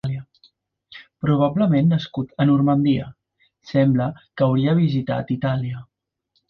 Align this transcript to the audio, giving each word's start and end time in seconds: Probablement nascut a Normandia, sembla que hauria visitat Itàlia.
Probablement 1.25 1.91
nascut 1.95 2.33
a 2.45 2.49
Normandia, 2.53 3.13
sembla 3.75 4.11
que 4.21 4.49
hauria 4.51 4.77
visitat 4.85 5.35
Itàlia. 5.41 5.89